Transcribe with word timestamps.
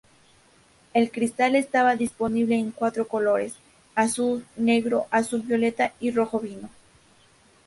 El 0.95 1.11
cristal 1.11 1.55
estaba 1.55 1.95
disponible 1.95 2.55
en 2.57 2.71
cuatro 2.71 3.07
colores: 3.07 3.53
azul, 3.93 4.43
negro, 4.57 5.05
azul 5.11 5.41
violeta 5.43 5.93
y 5.99 6.09
rojo 6.09 6.39
vino. 6.39 6.71